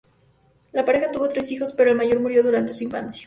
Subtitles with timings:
[0.71, 3.19] La pareja tuvo tres hijos, pero el mayor murió durante su infancia.